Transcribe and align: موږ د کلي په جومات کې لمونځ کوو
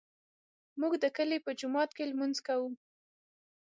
موږ 0.79 0.93
د 1.03 1.05
کلي 1.17 1.37
په 1.45 1.51
جومات 1.59 1.89
کې 1.95 2.03
لمونځ 2.11 2.37
کوو 2.47 2.69